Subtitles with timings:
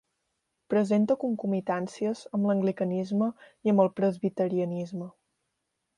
[0.73, 3.31] Presenta concomitàncies amb l'anglicanisme
[3.69, 5.11] i amb el Presbiterianisme.